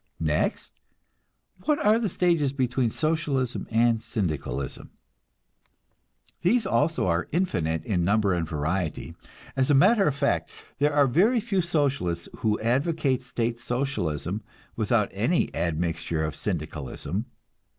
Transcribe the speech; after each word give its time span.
Next, 0.19 0.81
what 1.65 1.77
are 1.77 1.99
the 1.99 2.09
stages 2.09 2.53
between 2.53 2.89
Socialism 2.89 3.67
and 3.69 4.01
Syndicalism? 4.01 4.89
These 6.41 6.65
also 6.65 7.05
are 7.05 7.27
infinite 7.31 7.85
in 7.85 8.03
number 8.03 8.33
and 8.33 8.49
variety. 8.49 9.13
As 9.55 9.69
a 9.69 9.75
matter 9.75 10.07
of 10.07 10.15
fact, 10.15 10.49
there 10.79 10.91
are 10.91 11.05
very 11.05 11.39
few 11.39 11.61
Socialists 11.61 12.27
who 12.37 12.59
advocate 12.61 13.21
State 13.21 13.59
Socialism 13.59 14.41
without 14.75 15.09
any 15.13 15.53
admixture 15.53 16.25
of 16.25 16.35
Syndicalism. 16.35 17.27